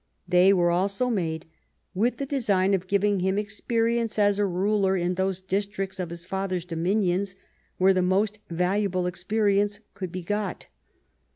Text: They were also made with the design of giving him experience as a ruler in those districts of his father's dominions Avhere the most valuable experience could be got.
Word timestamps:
They 0.27 0.51
were 0.51 0.71
also 0.71 1.11
made 1.11 1.45
with 1.93 2.17
the 2.17 2.25
design 2.25 2.73
of 2.73 2.87
giving 2.87 3.19
him 3.19 3.37
experience 3.37 4.17
as 4.17 4.39
a 4.39 4.47
ruler 4.47 4.97
in 4.97 5.13
those 5.13 5.41
districts 5.41 5.99
of 5.99 6.09
his 6.09 6.25
father's 6.25 6.65
dominions 6.65 7.35
Avhere 7.79 7.93
the 7.93 8.01
most 8.01 8.39
valuable 8.49 9.05
experience 9.05 9.79
could 9.93 10.11
be 10.11 10.23
got. 10.23 10.69